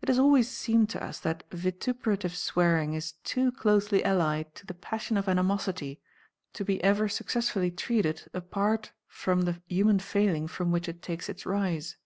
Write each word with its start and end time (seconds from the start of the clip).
It 0.00 0.08
has 0.08 0.18
always 0.18 0.48
seemed 0.50 0.88
to 0.96 1.04
us 1.04 1.20
that 1.20 1.42
vituperative 1.50 2.34
swearing 2.34 2.94
is 2.94 3.12
too 3.22 3.52
closely 3.52 4.02
allied 4.02 4.54
to 4.54 4.64
the 4.64 4.72
passion 4.72 5.18
of 5.18 5.28
animosity 5.28 6.00
to 6.54 6.64
be 6.64 6.82
ever 6.82 7.06
successfully 7.06 7.70
treated 7.70 8.30
apart 8.32 8.92
from 9.06 9.42
the 9.42 9.60
human 9.68 9.98
failing 9.98 10.48
from 10.48 10.72
which 10.72 10.88
it 10.88 11.02
takes 11.02 11.28
its 11.28 11.44
rise. 11.44 11.98